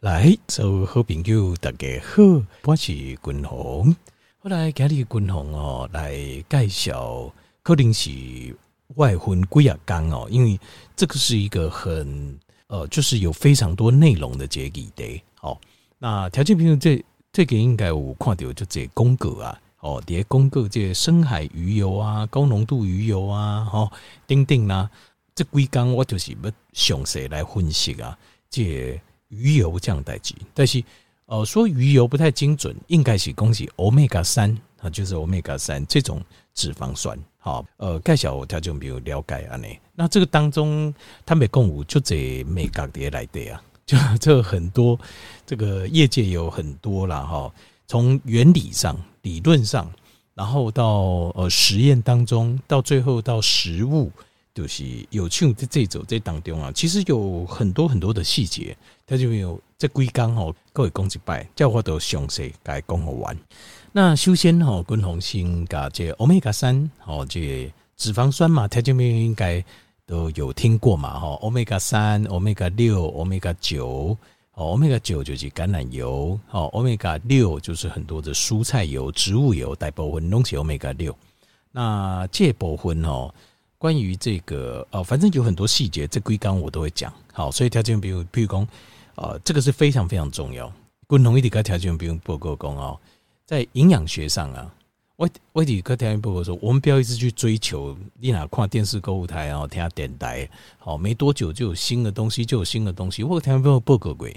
[0.00, 2.22] 来，所有好朋友大家好，
[2.62, 3.96] 我是君鸿。
[4.38, 6.14] 后来今日君鸿哦来
[6.48, 7.32] 介绍，
[7.64, 8.08] 可能是
[8.94, 10.56] 外婚几啊讲哦，因为
[10.94, 12.38] 这个是一个很
[12.68, 15.20] 呃，就是有非常多内容的这个议题。
[15.34, 15.60] 好，
[15.98, 23.90] 那条件朋友这这个应该有看到就这公告啊，哦，这公告这深海鱼油啊，高浓度鱼油啊，哦，
[24.28, 24.88] 等等啊，
[25.34, 28.16] 这几缸我就是要详细来分析啊，
[28.48, 29.00] 这。
[29.28, 30.82] 鱼油降代志，但是
[31.26, 36.22] 呃说鱼油不太精准，应该是恭喜欧米伽三啊，就是欧米伽三这种
[36.54, 37.18] 脂肪酸。
[37.36, 40.92] 好，呃，介绍条件没有了解啊，呢，那这个当中
[41.24, 44.98] 它每共五就这美嘎碟来的啊， 就这很多
[45.46, 47.52] 这个业界有很多了哈，
[47.86, 49.90] 从原理上、理论上，
[50.34, 50.84] 然后到
[51.34, 54.10] 呃实验当中，到最后到实物。
[54.58, 58.76] 就是有趣在这种这当中啊，其实有很多很多的细节，
[59.06, 63.38] 它就有这几讲哦，各位讲一摆，叫我都详细该讲好完。
[63.92, 69.64] 那首先哈，君鸿先讲这欧米伽三哦，这脂肪酸嘛，它这边应该
[70.04, 74.18] 都有听过嘛哈，欧米伽三、欧米伽六、欧米伽九，
[74.54, 81.16] 哦，欧米伽九就是橄榄油，哦，欧米伽六就是很多的蔬菜油、植物油，大部分拢是欧米伽六。
[81.70, 83.32] 那这部分哦。
[83.78, 87.14] 关于这个呃，反正有很多细节，这规纲我都会讲。
[87.32, 88.68] 好，所以条件比如，譬如讲，
[89.14, 90.70] 呃，这个是非常非常重要。
[91.06, 92.98] 共同一点个条件不用报告工哦，
[93.46, 94.74] 在营养学上啊，
[95.14, 103.22] 我我底个条件报告说，我们不要一直去追求，你哪看电视购物台啊，听下电台，好，没多久就有新的东西，就有新的东西。
[103.22, 104.28] 我条件报告报告过，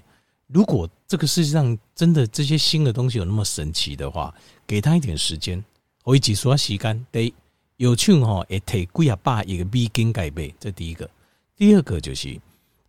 [0.46, 4.32] 如果这个世界上真的这些新的东西有那么神奇的话，
[4.68, 5.62] 给他一点时间，
[6.04, 7.34] 我一起说时间得。
[7.82, 11.10] 有趣哈，也提几啊百一个美金盖贝，这第一个。
[11.58, 12.40] 第二个就是，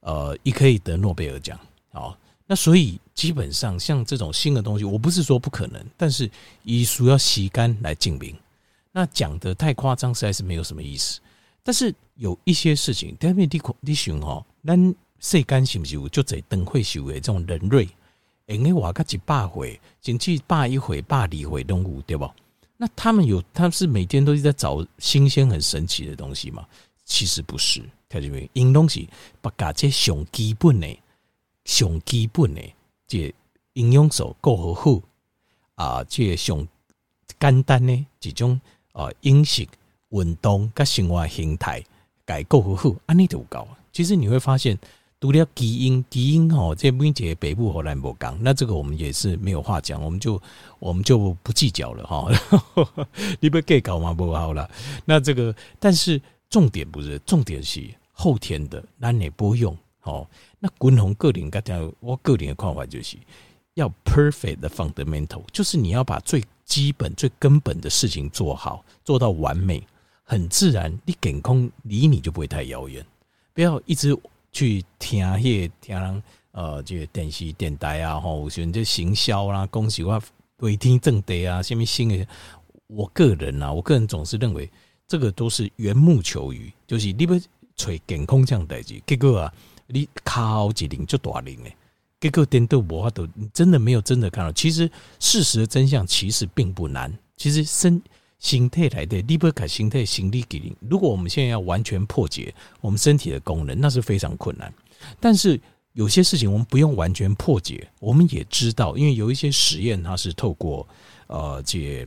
[0.01, 1.59] 呃，也可以得诺贝尔奖。
[1.95, 2.15] 好，
[2.47, 6.31] 那所以基本上像这种新的东西，我不是说不可能，但是
[6.63, 8.37] 以需要时间来证明。
[8.93, 11.21] 那讲得太夸张，实在是没有什么意思。
[11.63, 17.89] 但是有一些事情，特别你你想哈，咱世间是不是有就在灯会修的这种人类，
[18.45, 22.31] 因为我个几百回，甚至百一回、百二回都有，对不？
[22.83, 26.67] 那他们有，他们是每天都是在找新鲜、很神奇的东西吗？
[27.05, 29.09] 其实不是，他这边因东西
[29.41, 30.99] 把这些上基本的、
[31.65, 32.61] 上基本的
[33.07, 33.33] 这
[33.75, 35.01] 营养素够好好
[35.77, 36.67] 啊，这上
[37.39, 38.61] 简单的这种
[38.91, 39.65] 啊饮食、
[40.09, 41.81] 运动跟生活形态，
[42.25, 43.69] 该够好好，安尼就够。
[43.93, 44.77] 其实你会发现。
[45.23, 50.43] 读了基因，基因哦，这每一个北部荷兰博讲，那这个我们也是没有话讲，我们就
[50.81, 52.29] 我们就不计较了哈。
[53.39, 54.69] 你不给搞嘛不好了。
[55.05, 60.27] 那这个，但是重点不是，重点是后天的，那你不用哦。
[60.59, 61.49] 那滚红个人，
[62.01, 63.17] 我个人的看法就是
[63.75, 69.87] 要 perfect 的 fundamental，就是你要把最基本、最根本的事情做好，做到完美，
[70.25, 73.07] 很自然，你健康离你就不会太遥远。
[73.55, 74.19] 不要一直。
[74.53, 80.23] 去听迄个听人呃，这个电视电台啊，吼，有选择行销啦，恭喜我
[80.59, 82.27] 为天正地啊，什么新的？
[82.87, 84.71] 我个人啊，我个人总是认为
[85.09, 87.39] 这个都是缘木求鱼，就是你不
[87.75, 89.55] 找健康这样代志，结果啊，
[89.87, 91.75] 你靠一零就大零诶，
[92.21, 94.53] 结果颠倒无法度，真的没有真的看到。
[94.53, 98.01] 其实事实的真相其实并不难，其实身。
[98.43, 100.77] 心态来的，你不改心态，心理给你。
[100.81, 104.71] 如果我们现在要完全破解我们身体的功能，那是非常困难。
[105.21, 105.59] 但是
[105.93, 110.87] 有些事情我们不用完全破解，我们也知道，因为有一些实验它是透过
[111.29, 112.07] 呃，这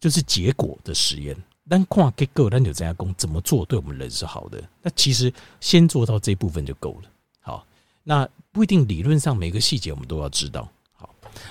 [0.00, 1.36] 就是结果的实验。
[1.68, 4.62] 但跨结构，那就这样工，怎么做对我们人是好的？
[4.80, 7.10] 那其实先做到这部分就够了。
[7.40, 7.66] 好，
[8.02, 10.66] 那不一定理论上每个细节我们都要知道。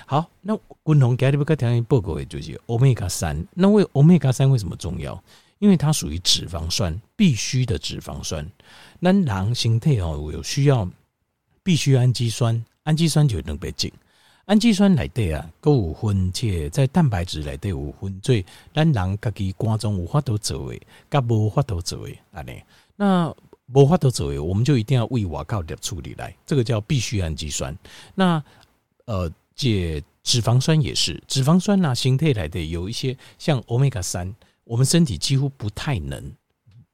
[0.05, 3.45] 好，那共同给你们个条件报告的就是欧米伽三。
[3.53, 5.21] 那为欧米伽三为什么重要？
[5.59, 8.45] 因为它属于脂肪酸，必须的脂肪酸。
[8.99, 10.87] 那人形态哦，有需要
[11.63, 13.89] 必须氨基酸，氨基酸就能被进。
[14.47, 22.61] 氨基酸来对啊，够五分且在蛋白质来对五分，所以咱人自己肝脏无法度做诶，甲无法度做诶，安尼。
[22.97, 23.33] 那
[23.73, 27.75] 无法度做诶，我们就一定要为外靠的处理来，这个叫必须氨基酸。
[28.13, 28.43] 那
[29.05, 29.31] 呃。
[29.55, 36.31] 解脂肪酸也是脂肪酸呐，形态来的有一些像欧米伽三，我们身体几乎不太能，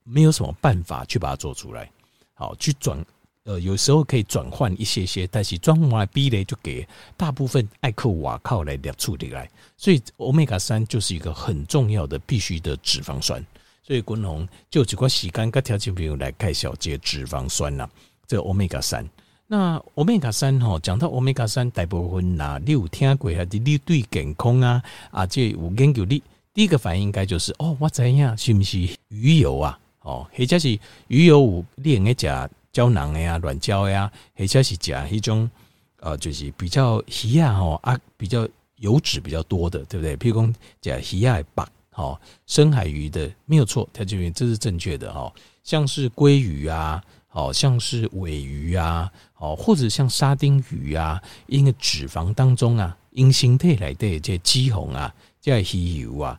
[0.03, 1.89] 没有什么办法去把它做出来，
[2.33, 3.03] 好去转，
[3.45, 6.87] 呃，有时候可以转换一些些，但是专门来逼雷就给
[7.17, 13.43] 大部分爱克瓦靠来的处理来，所以欧米伽三就是一个很重要的必须的脂肪酸，
[13.81, 17.89] 所以滚红就几块时间跟条件朋友来介绍这脂肪酸呐，
[18.27, 19.09] 这欧米伽三。
[19.53, 24.81] 那欧米伽三吼，讲到欧米伽三，大部分呐，你有听过还是你对健康啊
[25.11, 29.77] 啊，这有研究你第一个反应应该就是哦，我知影是不是鱼油啊？
[30.03, 35.51] 哦，或者是鱼油有你用个食胶囊的呀、软胶呀，或者是食一种
[35.99, 40.15] 呃，就是比较鱼啊吼啊，比较油脂比较多的，对不对？
[40.15, 40.49] 譬如
[40.81, 42.17] 讲食鱼啊白，吼
[42.47, 45.29] 深海鱼的没有错，它这边这是正确的哈，
[45.61, 47.03] 像是鲑鱼啊。
[47.33, 56.37] 好像是尾鱼啊，哦，或者像沙丁鱼啊，因为脂肪当中啊，因形态来的这肌红啊，这鱼油啊，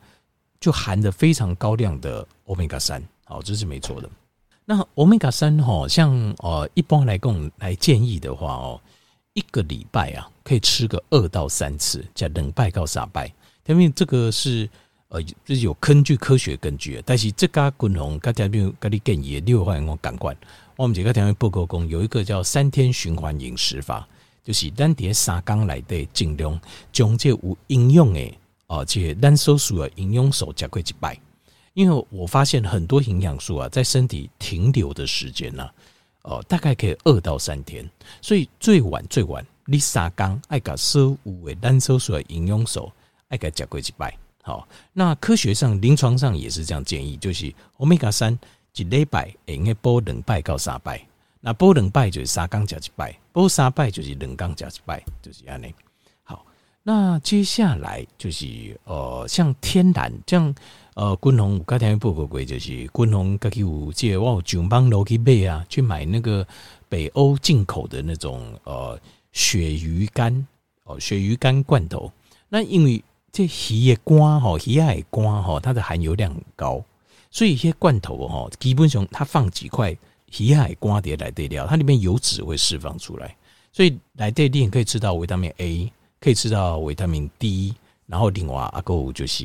[0.61, 4.11] 就含着非常高量的欧米伽三，好，这是没错的。
[4.67, 8.81] 那欧米伽三，哈，像呃，一般来跟我们来建议的话哦，
[9.33, 13.33] 一个礼拜啊，可以吃个二到三次，叫冷拜到三拜，
[13.65, 14.69] 因为这个是。
[15.15, 20.35] 呃，这是有根据科学根据，但是这家滚红，大家没有跟你建议，六万我感官。
[20.77, 24.09] 我们这个台湾报告讲，有一个叫三天循环饮食法，
[24.43, 26.59] 就是咱在三缸来的尽量
[26.91, 28.35] 将这有营养的
[28.69, 31.19] 哦，且咱所需的营养素加过一摆。
[31.75, 35.69] 因为我发现很多营养素啊，在身体停留的时间呢，
[36.23, 37.89] 哦，大概可以二到三天，
[38.21, 42.91] 所以最晚最晚，你三缸爱甲所有的咱所需的营养素
[43.29, 44.17] 爱甲加过一摆。
[44.43, 48.39] 好，那科学上、临床上也是这样建议，就是欧米伽三
[48.75, 51.01] 一礼拜应该补两拜到三拜，
[51.41, 55.75] 那补两拜就是三工食一拜，补三拜就是两工食一拜，就是安尼。
[56.23, 56.45] 好，
[56.83, 58.47] 那接下来就是
[58.85, 60.55] 呃，像天然，这样
[60.95, 66.47] 呃，军红刚才报告过，就是军红家己有这个，我有上网路去买啊，去买那个
[66.89, 68.99] 北欧进口的那种呃
[69.33, 70.47] 鳕鱼干
[70.85, 72.13] 哦，鳕鱼干罐头，
[72.49, 73.03] 那因为。
[73.35, 76.85] 这鱼的肝吼，鱼的肝吼，它的含油量很高，
[77.33, 79.97] 所以一些罐头哦，基本上它放几块
[80.31, 83.35] 皮海瓜碟来对料，它里面油脂会释放出来，
[83.73, 85.91] 所以来对店可以吃到维他命 A，
[86.21, 87.75] 可以吃到维他命 D，
[88.07, 89.45] 然后另外阿个就是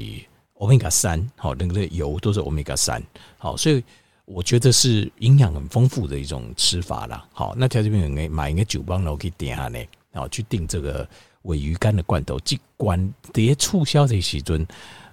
[0.56, 3.02] 欧米伽三，好，那个油都是欧米伽三，
[3.38, 3.84] 好，所以
[4.26, 7.26] 我觉得是营养很丰富的一种吃法啦。
[7.32, 9.80] 好，那条这边应该买一个酒帮，然后可以点下呢，
[10.14, 11.08] 好去订这个。
[11.44, 14.68] 尾鱼干的罐头，这罐碟促销的时阵，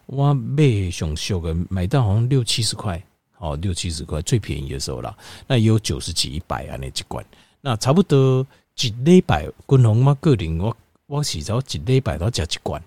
[0.07, 3.03] 我买上俗的买到好像六七十块，
[3.39, 5.17] 哦，六七十块最便宜的时候了。
[5.47, 7.25] 那也有九十几、一百啊，那几罐，
[7.61, 8.47] 那差不多
[8.81, 9.49] 一礼拜。
[9.67, 12.83] 滚红嘛，个人我我洗澡一礼拜都加几罐，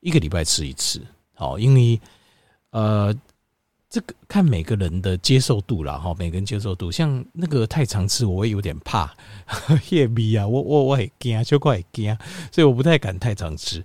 [0.00, 1.00] 一个礼拜吃一次。
[1.34, 2.00] 好，因为
[2.70, 3.14] 呃。
[3.92, 9.12] 这个看每个人的接受度啦，哈，每个人接受度，像那个太常吃，我也有点怕，
[9.90, 12.16] 夜迷啊，我我我很惊，就怪惊，
[12.52, 13.82] 所以我不太敢太常吃，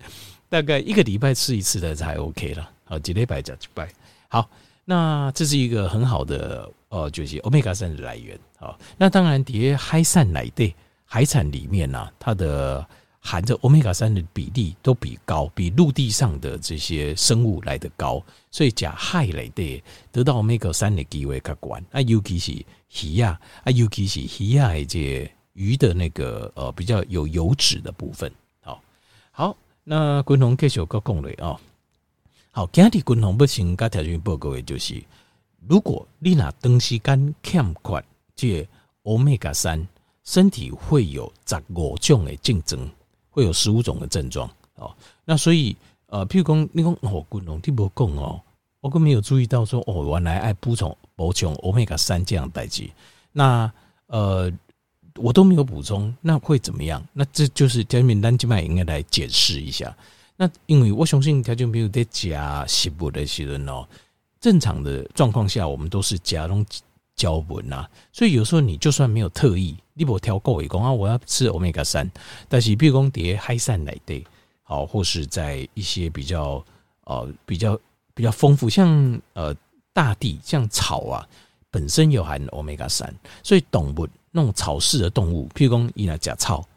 [0.55, 3.89] 大概一个礼拜吃一次的才 OK 了，好，几礼拜加几拜，
[4.29, 4.49] 好，
[4.85, 10.73] 那这是一个很好的呃，就是欧米伽三的来源，好，那当然底下海产来的
[11.03, 12.87] 海产里面呢、它的。
[13.27, 21.69] 含着欧米伽三的比例都比高，比陆地上的这些生物来得高，所以甲海来的得到欧米伽三的机会较高。
[21.89, 22.51] 啊，尤其是
[23.01, 28.31] 鱼啊，啊，尤其是鱼啊，这些鱼的那个呃比较有油脂的部分。
[28.61, 28.79] 好，
[29.31, 31.57] 好，那军红继续搁讲嘞哦。
[32.51, 35.01] 好，今日军红不行，甲条件报告的就是，
[35.65, 38.03] 如果你拿长时间欠缺
[38.35, 38.67] 这
[39.03, 39.87] 欧米伽三，
[40.23, 42.89] 身体会有十五种的竞争。
[43.29, 44.95] 会有十五种的症状哦，
[45.25, 48.39] 那所以呃，譬如讲你讲哦，军红你无讲哦，
[48.79, 52.89] 我根本没有注意到说哦，原来爱补充补充欧米伽三这样代志，
[53.33, 53.69] 那
[54.07, 54.49] 呃，
[55.15, 57.05] 我都没有补充，那会怎么样？
[57.13, 59.95] 那这就是条件名单机麦应该来解释一下。
[60.37, 63.87] 那因为我相信条件没有在加食物的时候哦，
[64.39, 66.65] 正常的状况下，我们都是加种
[67.15, 69.77] 胶原呐，所以有时候你就算没有特意。
[69.97, 70.91] 你不挑够也讲啊！
[70.91, 72.11] 我要吃欧米伽三，
[72.49, 74.21] 但是比如讲碟海产来的，
[74.61, 76.61] 好，或是在一些比较
[77.05, 77.79] 呃比较
[78.13, 79.55] 比较丰富，像呃
[79.93, 81.25] 大地像草啊，
[81.71, 84.05] 本身有含欧米伽三，所以动物
[84.35, 86.67] 那种草食的动物，譬如讲伊那食草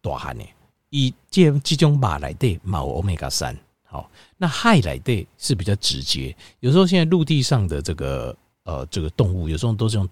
[0.00, 0.44] 大汉的，
[0.90, 10.08] 以这这种马来的冇欧米伽三，好，那海来的是比较直接，有时候现在陆地上的这个呃这个动物，有时候都是用。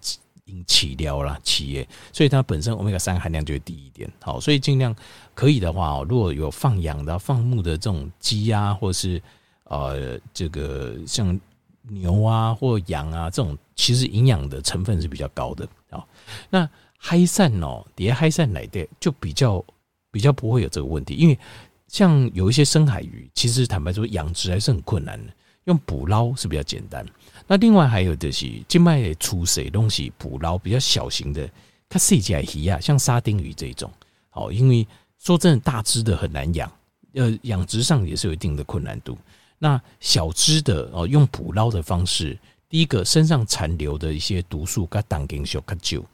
[0.49, 4.09] 因起料啦，企业，所以它本身欧米伽三含量就会低一点。
[4.21, 4.95] 好，所以尽量
[5.33, 9.21] 可以的话，如果有放养的、放牧的这种鸡啊，或是
[9.65, 11.37] 呃这个像
[11.89, 15.67] 牛啊或羊啊这种，其实营养的成分是比较高的。
[15.89, 16.07] 好，
[16.49, 19.63] 那海散哦，底下海产来的就比较
[20.11, 21.37] 比较不会有这个问题，因为
[21.87, 25.31] 像有一些深海鱼，其实坦白说养殖还是很困难的，
[25.65, 27.05] 用捕捞是比较简单。
[27.45, 31.49] 那另外还有就是，静脉的出水东西捕捞比较小型的，
[31.87, 33.89] 它细起来鱼啊，像沙丁鱼这种，
[34.29, 34.85] 好，因为
[35.19, 36.69] 说真的，大只的很难养，
[37.13, 39.17] 呃，养殖上也是有一定的困难度。
[39.59, 42.37] 那小只的哦，用捕捞的方式，
[42.67, 46.05] 第一个身上残留的一些毒素，它挡根小较久，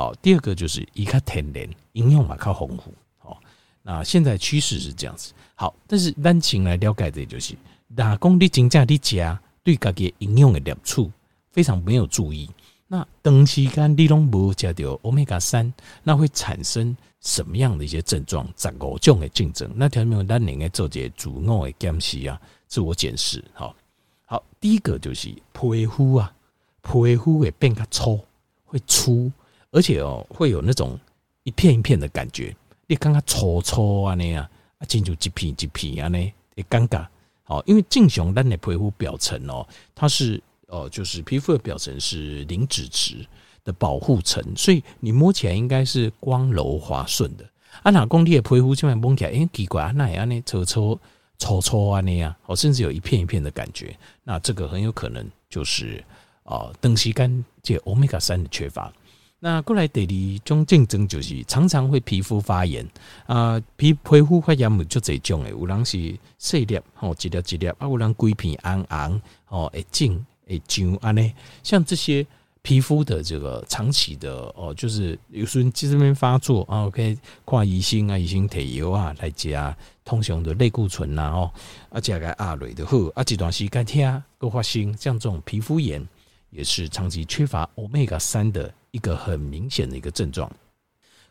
[0.00, 3.38] 好，第二个就是一个天然，营养嘛靠丰富，好，
[3.82, 7.54] 那现在趋势是这样子，好，但是单情来了解的就是，
[7.94, 11.10] 打工的真正的家对家己营养的摄取
[11.52, 12.48] 非常没有注意。
[12.88, 15.70] 那长时间你拢无食到欧米伽三，
[16.02, 18.48] 那会产生什么样的一些症状？
[18.56, 23.44] 十五种的竞争，那条目咱应该做些自我的检视啊，自我检视。
[23.52, 23.76] 好，
[24.24, 26.32] 好，第一个就是皮肤啊，
[26.80, 28.18] 皮肤会变较粗，
[28.64, 29.30] 会粗，
[29.70, 30.98] 而且哦会有那种
[31.44, 32.54] 一片一片的感觉，
[32.86, 34.46] 你感觉粗粗啊那样
[34.78, 37.06] 啊，进入一片一片啊呢，也尴尬。
[37.44, 40.42] 好，因为正常咱的皮肤表层哦，它是。
[40.72, 43.26] 哦，就是皮肤的表层是磷脂质
[43.64, 47.44] 的保护层，所以你摸起来应该是光柔滑顺的。
[47.82, 50.96] 啊，哪工地的皮肤这样摸起来，哎，奇怪，那样呢，搓搓
[51.38, 56.04] 搓搓啊那样，哦，甚至有一片一片的感觉，那这个很有可能就是
[56.44, 58.92] 啊，长时间这欧米伽三的缺乏。
[59.40, 62.86] 那过来第二种竞争就是常常会皮肤发炎
[63.26, 70.24] 啊，皮皮肤发炎就这种诶，有人是细粒哦，一粒一粒啊，有人规片红红哦，会肿。
[70.46, 71.32] 诶，就安呢，
[71.62, 72.26] 像这些
[72.60, 77.16] 皮肤的这个长期的哦，就是有时候这边发作啊，可以
[77.46, 81.50] 看医生啊、乙锌铁油啊来加通常的类固醇呐哦，
[81.88, 86.04] 啊加个阿瑞的后啊，这段时间天都发生像这种皮肤炎，
[86.50, 90.50] 也是长期缺乏欧米伽三的一个很明显的一个症状。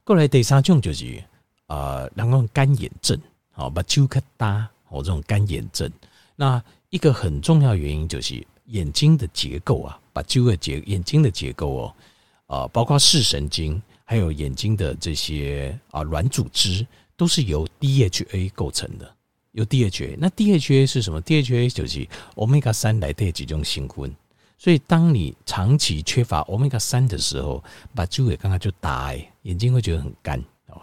[0.03, 1.23] 过来第三种就是
[1.67, 3.19] 啊，然后干眼症，
[3.51, 5.91] 好把揪开大哦，这种干眼症，
[6.35, 8.45] 那一个很重要原因就是。
[8.69, 11.95] 眼睛的结构啊，把这个结眼睛的结构哦，
[12.45, 16.85] 啊，包括视神经，还有眼睛的这些啊软组织，
[17.17, 19.11] 都是由 DHA 构成的。
[19.53, 24.15] 由 DHA，那 DHA 是什么？DHA 就是欧米伽三来的几种成分。
[24.59, 27.63] 所以，当你长期缺乏欧米伽三的时候，
[27.95, 29.13] 把这个刚刚就大，
[29.43, 30.37] 眼睛会觉得很干
[30.67, 30.79] 哦。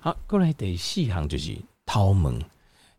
[0.00, 1.56] 好，过来第四行就是
[1.86, 2.38] 头门。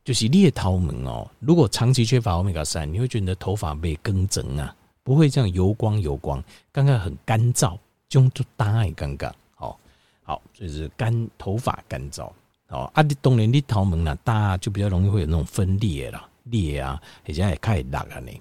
[0.04, 9.36] 就是你的头毛哦，如果长期缺乏欧米伽三，你会觉得你的头发被更整啊，不会这样油光油光，刚刚很干燥，就就大爱刚刚。
[9.54, 9.78] 好，
[10.24, 12.32] 好，就是干头发干燥。
[12.70, 18.32] 哦，啊，你当然你头毛呢大，就比较容易会有那种分裂啦，裂啊，而且也开始辣啊呢。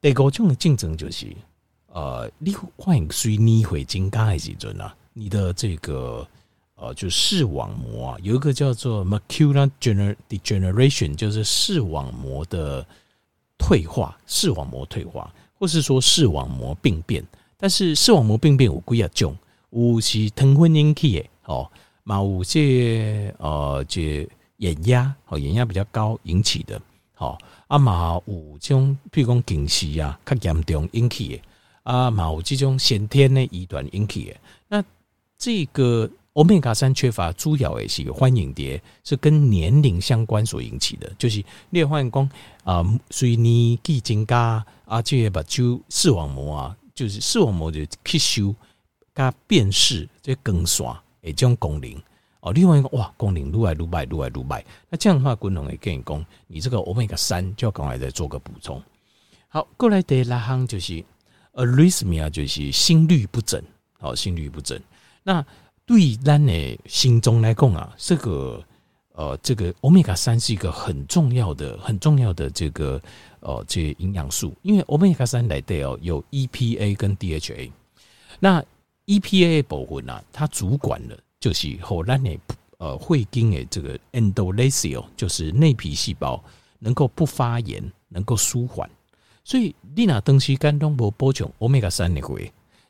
[0.00, 1.26] 第五种的竞争就是，
[1.88, 6.26] 呃，你换水逆回增加的时阵啊，你的这个。
[6.82, 9.70] 呃，就视网膜啊，有一个叫做 macular
[10.30, 12.82] degeneration，就是视网膜的
[13.58, 17.22] 退化，视网膜退化，或是说视网膜病变。
[17.58, 19.36] 但是视网膜病变有几啊种，
[19.68, 21.70] 有是疼昏引起的哦，
[22.02, 24.26] 嘛有些呃，这
[24.56, 26.80] 眼压哦，眼压比较高引起的，
[27.20, 27.36] 好
[27.66, 31.42] 啊，嘛有这种譬如讲近视啊，较严重引起的
[31.82, 34.36] 啊，嘛有这种先天的遗传引起的。
[34.68, 34.82] 那
[35.36, 36.10] 这个。
[36.34, 42.30] 欧米伽三缺乏主要的是欢迎蝶，是跟年龄相关所引起的，就是你发现讲
[42.62, 48.54] 啊，随年纪增加啊，这个把就视网膜啊，就是视网膜就吸收
[49.12, 51.92] 加辨识这更刷诶，这种功能
[52.40, 58.82] 哦，另外一个哇，功能愈来愈坏，愈来愈坏，那这样的话，功能会跟你讲，你这个欧米伽三就要赶快再做个补充。
[59.48, 61.04] 好，过来第六项就是
[61.54, 63.62] arrhythmia，就是心律不整，
[63.98, 64.80] 好，心律不整，
[65.22, 65.44] 那。
[65.86, 68.62] 对咱的心中来讲啊，这个
[69.14, 73.02] 呃，这个欧米伽三是一个很重要的、很重要的这个
[73.40, 74.54] 呃，这营养素。
[74.62, 77.72] 因为欧米伽三来的哦，有 EPA 跟 DHA。
[78.38, 78.64] 那
[79.06, 82.38] EPA 部分啊，它主管了就是后咱的
[82.78, 86.40] 呃会经的这个 endothelium，就是内皮细胞
[86.78, 88.88] 能够不发炎，能够舒缓。
[89.42, 92.36] 所以你那东西肝东不补充欧米伽三的话，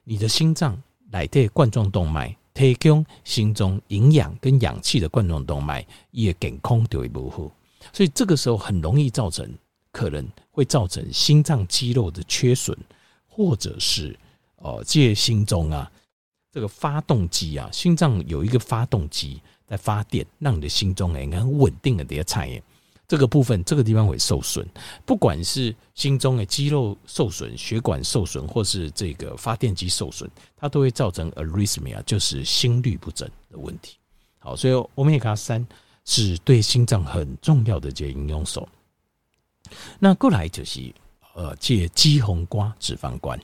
[0.04, 2.37] 你的心脏来的冠状动脉。
[2.52, 7.50] 提供心中营养跟氧气的冠状动脉也健康就会不好，
[7.92, 9.49] 所以这个时候很容易造成，
[9.92, 12.76] 可能会造成心脏肌肉的缺损，
[13.28, 14.19] 或者是
[14.57, 15.90] 哦，借心中啊
[16.52, 22.62] 这个发动机啊，心脏有一个发动机在发电，让你的心中哎很稳定的这些产业。
[23.07, 24.64] 这个部分，这个地方会受损，
[25.04, 33.97] 不管是心中的肌肉受损、血管受损，或是这个发电机受损，它都会造成 arrhythmia，就是心律不整的问题。
[34.38, 35.66] 好，所以欧米伽三
[36.04, 38.69] 是对心脏很重要的这个营养素。
[39.99, 40.80] 那过来就是
[41.35, 43.37] 呃，借肌红瓜脂肪肝。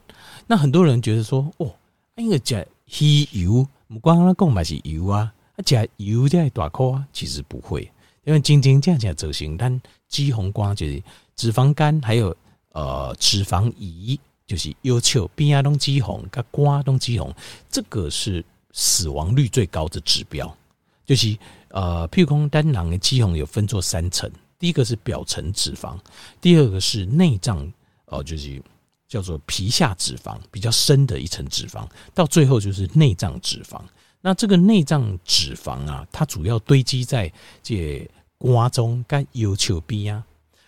[0.47, 1.75] 那很多人觉得说，哦，
[2.15, 7.91] 那个叫鱼油不光他讲嘛是油啊，啊食油在大块啊，其实不会，
[8.25, 11.03] 因为真真正正走形，但脂肪肝就是
[11.35, 12.35] 脂肪肝，还有
[12.73, 17.33] 呃脂肪胰，就是要求边啊拢脂肪，跟肝拢脂肪，
[17.69, 20.57] 这个是死亡率最高的指标。
[21.05, 21.37] 就是
[21.69, 25.99] 呃，譬如说单囊的脂肪有分作三层，第一个是表层脂肪，
[26.41, 27.73] 第二个是内脏，
[28.07, 28.63] 哦，就是。
[29.09, 33.81] 叫做皮下脂肪，比较深的一层脂肪，到最后就是内脏脂肪。
[34.21, 37.33] 那这个内脏脂肪啊，它主要堆积在
[37.63, 38.09] 这
[38.39, 40.25] 瓜中跟腰丘边啊。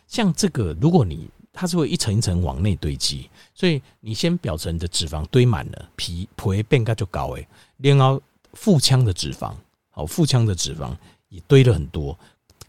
[0.06, 7.48] 像这个，如果你它是会一层一层往内堆积，所以你先表层的脂肪堆满了，皮皮变个就高诶。
[7.78, 9.52] 然后腹腔的脂肪，
[9.90, 10.96] 好，腹腔的脂肪
[11.28, 12.16] 也堆了很多，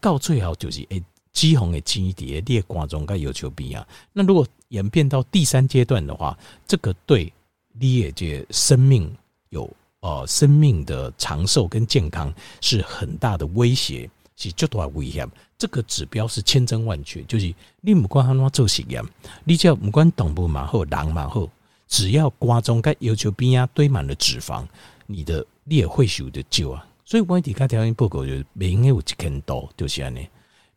[0.00, 1.02] 到最后就是诶。
[1.40, 3.88] 脂肪的基底裂瓜中跟腰丘边啊。
[4.12, 7.32] 那如果演变到第三阶段的话，这个对
[7.72, 9.10] 你的生命
[9.48, 9.68] 有
[10.00, 12.30] 呃生命的长寿跟健康
[12.60, 15.26] 是很大的威胁，是绝对危险。
[15.56, 19.02] 这个指标是千真万确，就是你不管安怎做实验，
[19.44, 21.48] 你只要不管动物嘛好，人嘛好，
[21.88, 24.66] 只要瓜中跟腰丘边啊堆满了脂肪，
[25.06, 26.86] 你的你也会受得救啊。
[27.04, 30.28] 所以我底下条件报告就是每应该有一千多，就是安尼。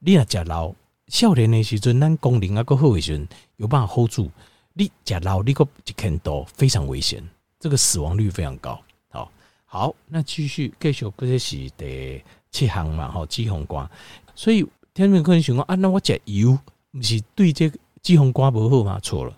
[0.05, 0.75] 你若食老
[1.07, 4.29] 少年的时阵，咱功能啊，够好的时阵，有办法 hold 住。
[4.73, 7.23] 你食老，你个一千多，非常危险，
[7.57, 8.77] 这个死亡率非常高。
[9.07, 9.31] 好，
[9.63, 13.89] 好，那继续继续，这是第七项嘛，吼，脂肪肝。
[14.35, 16.59] 所以听众可能想讲啊，那我食油，
[16.91, 17.69] 不是对这
[18.01, 18.99] 脂肪肝不好吗？
[19.01, 19.33] 错了，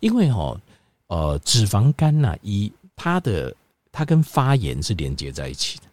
[0.00, 0.60] 因为吼，
[1.06, 3.56] 呃，脂肪肝呐，一它的
[3.90, 5.84] 它跟发炎是连接在一起的。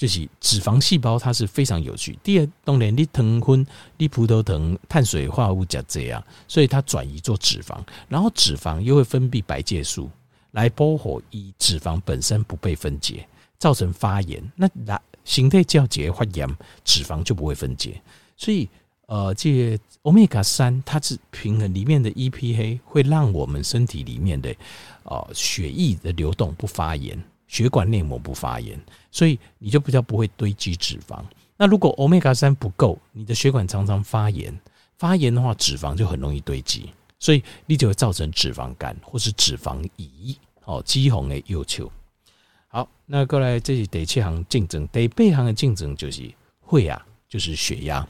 [0.00, 2.18] 就是脂肪细胞，它是非常有趣。
[2.22, 3.66] 第二，当然你糖分、
[3.98, 7.78] 你葡萄糖、碳水化合物加这样，所以它转移做脂肪，
[8.08, 10.10] 然后脂肪又会分泌白介素
[10.52, 13.28] 来保护以脂肪本身不被分解，
[13.58, 14.42] 造成发炎。
[14.56, 16.48] 那来形态较结发炎，
[16.82, 18.00] 脂肪就不会分解。
[18.38, 18.66] 所以，
[19.04, 24.56] 呃，这欧米伽三它是平衡里面的 EPA，会让我们身体里面的
[25.02, 27.22] 呃血液的流动不发炎。
[27.50, 31.20] 血管内膜不发炎，所以你就比较不会堆积脂肪。
[31.56, 34.56] 那如果欧米伽三不够，你的血管常常发炎，
[34.96, 41.90] 发炎的话，脂肪就很容易堆积，所以你就会造成脂肪肝或是脂肪胰哦，脂肪的要求。
[42.68, 46.32] 好，那过来这是第七行竞争，第八行的竞争就是
[46.70, 48.08] 血压，就是血压，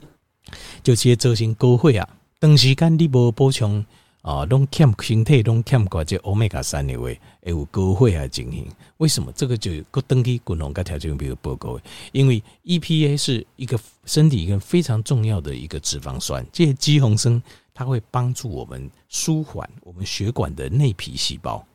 [0.83, 2.07] 就直接造成高血压，
[2.39, 3.83] 长时间你无补充。
[4.21, 8.67] 啊，拢欠身体拢欠过这欧米伽三的话，会有高血压情形。
[8.97, 9.31] 为什么？
[9.31, 11.79] 这个就个登记滚红个条件比较报告。
[12.11, 17.41] 因为 EPA 是一个身体一个非常重要的一个脂肪酸，这些肌红生
[17.73, 21.65] 它会帮助我们舒缓我们血管的内皮细胞，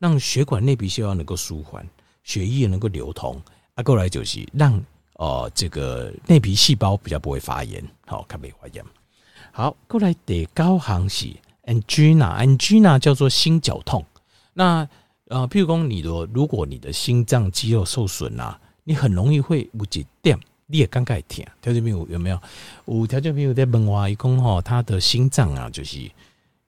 [0.00, 1.88] 让血管内皮细胞能够舒缓，
[2.24, 3.40] 血液能够流通。
[3.76, 4.84] 啊，过来就是让
[5.16, 8.84] 哦、这个内皮细胞比较不会发炎，好，它没发炎。
[9.52, 11.28] 好，过来第九行是。
[11.66, 14.04] Angina，Angina 叫做心绞痛。
[14.52, 14.88] 那
[15.28, 22.38] 呃，譬如说你的，如果你的心脏肌肉受损啊，你很容易会有一点，你也刚开始听，条件没有有没有？
[22.86, 25.98] 有条件没有在问话，一讲吼，他的心脏啊，就是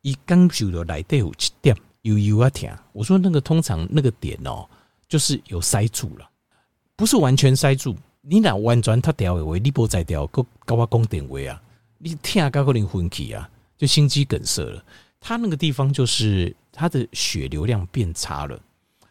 [0.01, 2.71] 一刚受的来得有一点，有有啊听。
[2.93, 4.67] 我说那个通常那个点哦，
[5.07, 6.29] 就是有塞住了，
[6.97, 7.95] 不是完全塞住。
[8.23, 11.63] 你若完全他掉的位，你不再掉，够高我讲点位啊，
[11.99, 13.49] 你听高可能昏去啊。
[13.77, 14.85] 就心肌梗塞了，
[15.21, 18.59] 他那个地方就是他的血流量变差了，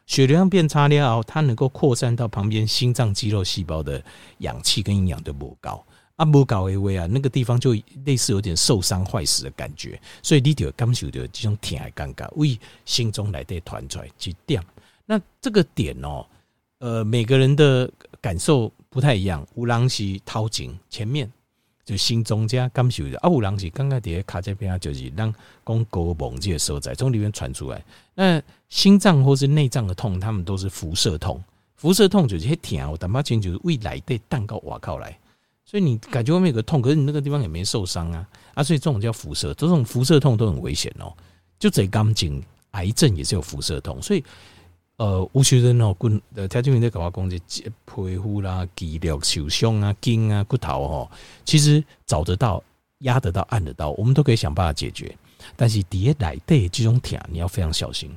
[0.06, 4.04] 血流量变差了，它能够扩散到旁边心脏肌肉细胞的
[4.40, 5.84] 氧气跟营养都不高
[6.16, 7.76] 啊，不高微微啊，那个地方就
[8.06, 14.64] 类似有点受伤坏死的感觉，所以你就感受到这种疼还尴尬，为心中来的团出来几点，
[15.06, 16.26] 那这个点哦，
[16.80, 21.30] 呃，每个人的感受不太一样，有人是掏颈前面。
[21.86, 25.32] 就心中这样感受的啊，有人是刚刚在卡这边啊就是让
[25.64, 27.82] 讲高猛这个所在从里面传出来。
[28.16, 31.42] 那心脏或是内脏的痛，他们都是辐射痛。
[31.76, 35.16] 辐射痛就是很疼，我打麻将就是未来的蛋糕瓦靠来，
[35.64, 41.14] 所以你感觉外面有个痛，可是你那个地方也没受伤啊啊，所以这种叫辐射，这种辐射痛都很危险哦。
[41.60, 44.24] 就这钢筋癌症也是有辐射痛，所以。
[44.98, 51.12] 呃，有些人哦，骨呃，条件在搞化工这皮肤啦、肌肉受伤啊、筋啊、骨头哦，
[51.44, 52.64] 其实找得到、
[53.00, 55.14] 压得到、按得到，我们都可以想办法解决。
[55.58, 58.10] 但是底下内底这种疼，你要非常小心。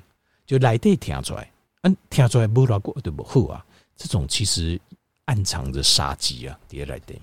[0.47, 1.51] 就内底疼出来，
[1.83, 4.81] 嗯，疼出来不拉过对不好啊，这种其实
[5.25, 7.21] 暗藏着杀机啊，底下内底。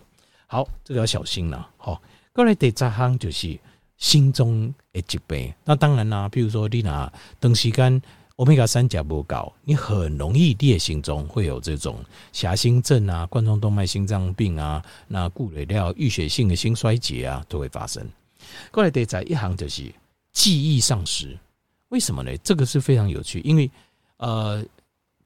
[0.47, 1.69] 好，这个要小心了。
[1.77, 2.01] 好，
[2.33, 3.57] 过来第三项就是
[3.95, 5.53] 心中的疾病。
[5.63, 8.01] 那当然啦，比如说你拿长时间。
[8.37, 18.05] 欧米伽三甲不高，你很容易裂心中会有这种狭心症啊、冠状动脉心脏病啊、那固累料淤血性的心衰竭啊都会发生。
[18.71, 19.89] 过来得在一行就是
[20.33, 21.37] 记忆丧失，
[21.87, 22.37] 为什么呢？
[22.39, 23.71] 这个是非常有趣，因为
[24.17, 24.61] 呃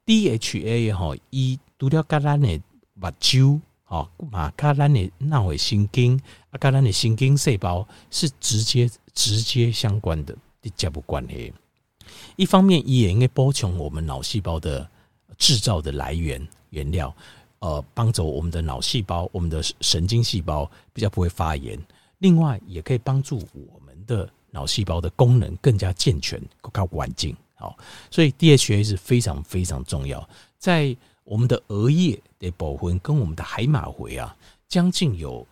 [0.06, 2.62] ，DHA 哈一除了跟咱的
[2.94, 6.16] 目睭哦，嘛跟咱的脑的神经
[6.50, 11.52] 啊，跟咱的神经细胞是直接直接相关的，直接不关系。
[12.36, 14.88] 一方面，也应该补充我们脑细胞的
[15.38, 17.14] 制造的来源原料，
[17.60, 21.78] 呃，帮助我们的脑细胞、我们的神经细胞比较不会发炎。
[22.18, 27.34] 另外，也可以帮助我们的脑细胞的功能更加健全、更加完整。
[27.54, 27.76] 好，
[28.10, 30.28] 所以 DHA 是非常非常重要。
[30.58, 34.34] 在我们的额叶的部分跟我们的海马回啊，
[34.68, 35.46] 将近有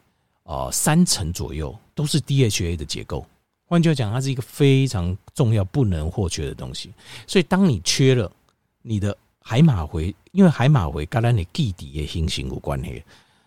[0.45, 3.25] 呃三成左右都是 DHA 的结构。
[3.69, 6.91] 换句话讲，它是一个非常重要、不能或缺的东西。
[7.27, 8.33] 所以，当你缺了
[8.81, 13.05] 你的海马回，因为海马回跟咱的记忆的形成有关系。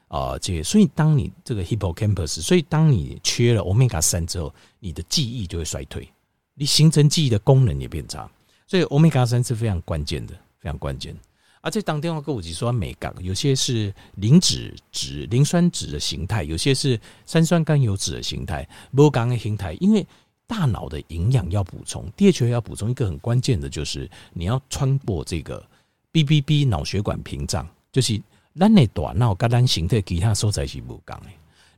[0.07, 6.07] 啊，这所以当你这个 hippocampus，所以当你缺了 omega 三之后，你的记忆就会衰退，
[6.53, 8.29] 你形成记忆的功能也变差。
[8.67, 11.15] 所以 omega 三是非常关键的，非常关键。
[11.61, 19.73] 而且当电话购物机说美感，有些是磷脂质、磷酸脂的形态，有些是三酸甘油酯的形态，不钢的形态。
[19.79, 20.05] 因为
[20.45, 25.65] 大脑的营养要补充，DHA 要补充一个很关键的，就是你要穿过这个
[26.11, 28.21] BBB 脑血管屏障，就是。
[28.59, 31.27] 咱的大脑跟咱形体其他所在是无共的，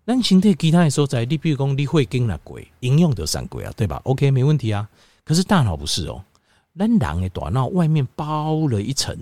[0.07, 4.89] 咱形体其他的所在，你比如讲你会经那鬼，应用的三鬼啊，对吧？OK，没问题啊。
[5.23, 6.25] 可是大脑不是哦，
[6.75, 9.15] 咱人的大脑外面包了一层，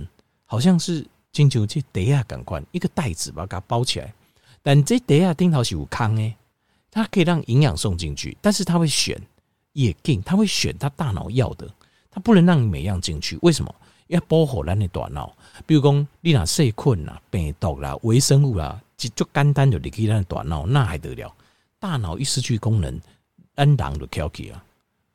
[0.52, 4.14] 好像是金球这袋啊，赶快一个袋子把它包起来。
[4.62, 6.36] 但这袋啊，顶头是有空诶，
[6.92, 9.18] 它可以让营养送进去，但是它会选
[9.72, 11.66] 也进，它会选它大脑要的，
[12.10, 13.40] 它不能让你每样进去。
[13.44, 13.74] 为什么？
[14.08, 15.34] 要保护咱的大脑。
[15.66, 21.34] 比如讲，你若细菌啦、病毒啦、微生物啦，就就简单就离开咱的大脑，那还得了？
[21.80, 23.00] 大脑一失去功能，
[23.56, 24.62] 咱人就翘起啊，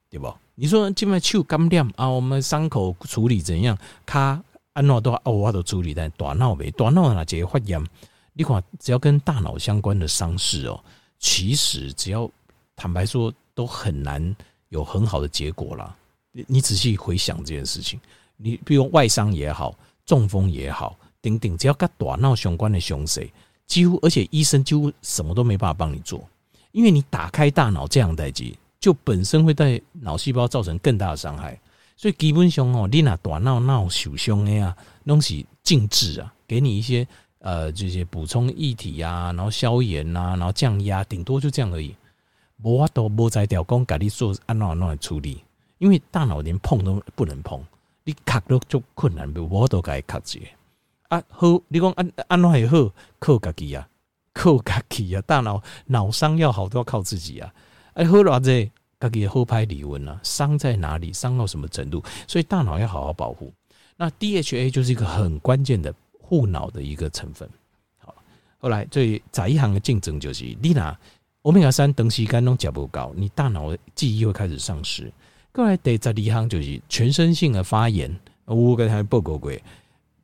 [0.08, 0.34] 对不？
[0.54, 3.76] 你说这边手感染啊，我们伤口处理怎样？
[4.06, 4.42] 卡
[4.76, 7.82] 安怎都哦，我都处理，但大脑没大脑哪这个发炎？
[8.34, 10.78] 你看，只要跟大脑相关的伤势哦，
[11.18, 12.30] 其实只要
[12.76, 14.36] 坦白说，都很难
[14.68, 15.96] 有很好的结果啦。
[16.32, 17.98] 你你仔细回想这件事情，
[18.36, 19.74] 你比如外伤也好。
[20.04, 23.28] 中风也好，等等，只要跟大脑相关的伤势，
[23.66, 26.24] 几乎而且医生几乎什么都没办法帮你做，
[26.70, 31.60] 因为你打开大脑这样代志，就本身会对脑细胞造成更大的伤害。
[31.96, 37.06] 所以基本上哦，你那大脑脑受伤的啊，拢是静置啊，给你一些
[37.38, 41.96] 呃这些补充液体啊，然后消炎呐，然后降压，顶多就这样而已。
[42.62, 45.42] 无法度无在调工，给你做按怎安怎来处理，
[45.78, 47.62] 因为大脑连碰都不能碰。
[48.04, 50.38] 你卡都就困难，我都该卡住。
[51.08, 53.88] 啊，好，你讲安安怎会好，靠家己啊，
[54.32, 55.22] 靠家己啊。
[55.26, 57.52] 大脑脑伤要好都要靠自己啊。
[57.94, 58.70] 哎，好了这
[59.08, 62.02] 家己后拍理论啊，伤在哪里，伤到什么程度？
[62.26, 63.52] 所以大脑要好好保护。
[63.96, 67.48] 那 DHA 就是一个很关键的护脑的一个成分。
[67.98, 68.14] 好，
[68.58, 70.98] 后来最在一行的竞争就是，你拿
[71.42, 75.10] 欧米伽三等时间拢食不够，你大脑的记忆会开始丧失。
[75.52, 78.14] 过来第十二项就是全身性的发炎，
[78.44, 79.50] 我跟他报告过，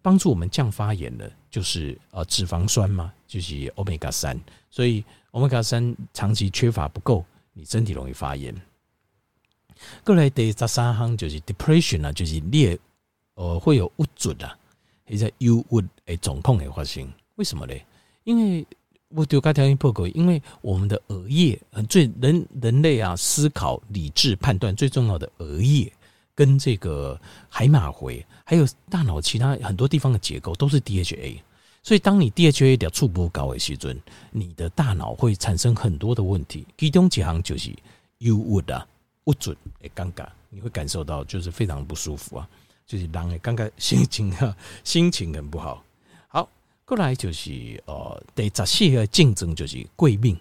[0.02, 8.54] 帮助我们降发炎的，就是呃脂肪酸嘛，就是欧米伽三，所以欧米伽三长期缺乏不够，你身体容易发炎。
[10.04, 12.78] 过来第十三项就是 depression 啊，就是你
[13.34, 14.56] 呃会有郁卒啊，
[15.06, 17.74] 或者忧郁的状况会发生，为什么呢？
[18.24, 18.66] 因为
[19.08, 25.92] 我丢开条件破口，因为我们的额叶，最人人类啊思考、理智、判断最重要的额叶，
[26.34, 31.38] 跟这个海马回，还有大脑其他很多地方的结构都是 DHA。
[31.84, 36.64] 所以，当你 DHA 的触波高的时阵，你的大脑会产生很多的问题。
[36.78, 37.70] 其中几行就是
[38.18, 38.86] 忧郁啊、
[39.24, 42.48] 不准、诶尴尬，你会感受到就是非常不舒服啊，
[42.86, 45.84] 就是让诶尴尬，心情啊，心情很不好。
[46.28, 46.48] 好
[46.84, 50.36] 过来就是呃，第十四个竞争就是贵命，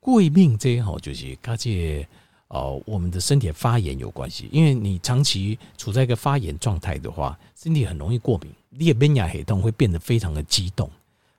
[0.00, 2.06] 贵命这些就是跟这
[2.48, 10.88] 呃我们的身体发炎有关系，因为你长期处在一个发炎状态的话，身体很容易过敏，你的免疫系统会变得非常的激动，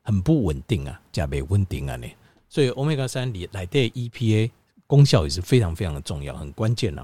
[0.01, 2.07] 很不稳定啊，加倍稳定啊呢。
[2.49, 4.51] 所以欧米伽三里来的 EPA
[4.93, 7.03] 功效也是非常非常的重要，很关键呐。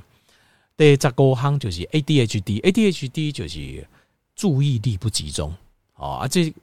[0.77, 3.87] 第十五项就是 ADHD，ADHD 就是
[4.35, 5.51] 注意力不集中
[5.95, 6.53] 啊，这。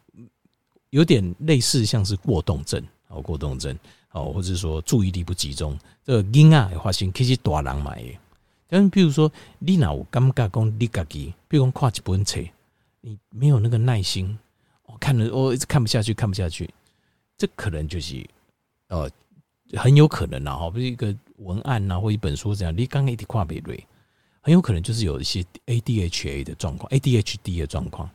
[0.91, 3.77] 有点类似像是过动症哦，过动症
[4.13, 8.19] 哦，或者说注意力不集中，这个婴儿发现其实大人买的，
[8.69, 12.41] 但是比如说你哪有感觉讲你自己，比如讲看一本册，
[13.03, 14.39] 你没有那个耐心，
[14.85, 16.71] 我看了我一直看不下去，看不下去，
[17.37, 18.25] 这可能就是
[18.89, 19.11] 呃
[19.75, 23.87] 很有可能啊，哈，不是一个文案呐或一本书这样，你刚刚一直看不对，
[24.41, 28.09] 很有可能就是有一些 ADHA 的状况，ADHD 的状况。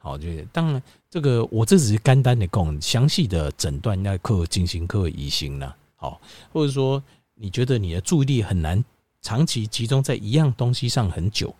[0.00, 5.76] 好，就是当然这个我这只是简单的讲，详细的诊断要靠精神科医生了。
[5.96, 6.20] 好，
[6.52, 7.02] 或者说
[7.34, 8.82] 你觉得你的注意力很难
[9.20, 11.52] 长期集中在一样东西上很久，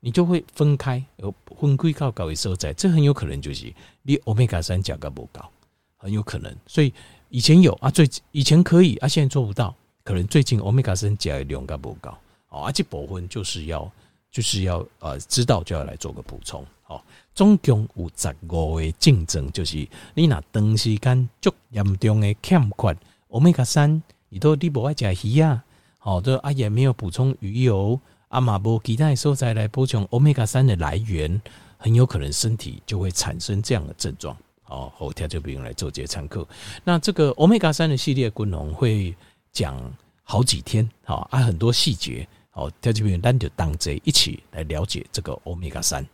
[0.00, 3.72] 你就会分开，有分归靠搞一收在，这很有可能就是
[4.02, 5.48] 你欧米伽三价格不高，
[5.96, 6.54] 很有可能。
[6.66, 6.92] 所以
[7.30, 12.10] 以前有啊，最以前可以啊，现在做不到，可能最近欧米伽三价的量价不高，
[12.48, 13.90] 哦，而且部分就是要
[14.30, 17.00] 就是要呃知道就要来做个补充，哦。
[17.34, 22.96] 总共有十五个症状，就是你若长时间足严重的欠缺
[23.28, 25.62] 欧米伽三，你都你无爱食鱼啊，
[25.98, 31.40] 好的啊也没有补充鱼油，啊嘛无其他所在来补充欧米伽三的来源，
[31.76, 34.36] 很有可能身体就会产生这样的症状。
[34.68, 36.46] 哦，后天就不用来做这些参考。
[36.84, 39.14] 那这个欧米伽三的系列，功能会
[39.52, 39.78] 讲
[40.22, 46.06] 好几天，好啊，很多细节，好，条就不用单就当这一起来了解这个欧米伽三。